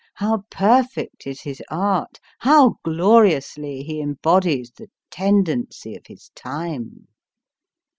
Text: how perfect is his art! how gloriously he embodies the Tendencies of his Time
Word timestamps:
how 0.15 0.41
perfect 0.49 1.27
is 1.27 1.41
his 1.41 1.61
art! 1.69 2.19
how 2.39 2.77
gloriously 2.83 3.83
he 3.83 4.01
embodies 4.01 4.71
the 4.71 4.89
Tendencies 5.11 5.95
of 5.95 6.07
his 6.07 6.31
Time 6.33 7.07